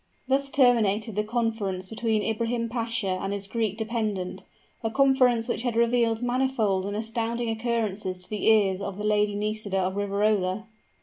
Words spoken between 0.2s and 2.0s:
Thus terminated the conference